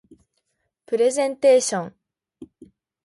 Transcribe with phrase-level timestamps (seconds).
[0.87, 1.95] プレゼンテーション